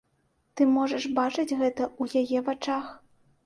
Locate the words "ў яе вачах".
2.01-2.93